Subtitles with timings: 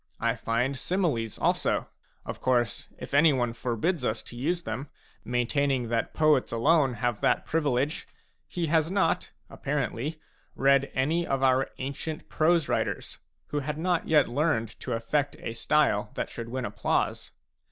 [0.19, 1.87] I find similes also;
[2.25, 4.89] of course, if anyone forbids us to use them,
[5.23, 8.07] maintaining that poets alone have that privilege,
[8.47, 10.19] he has not, apparently,
[10.55, 13.19] read any of our ancient prose writers,
[13.49, 17.29] who had not yet learned to afFect a style that should win applause.